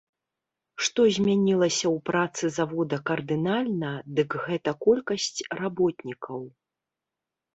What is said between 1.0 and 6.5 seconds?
змянілася ў працы завода кардынальна, дык гэта колькасць работнікаў.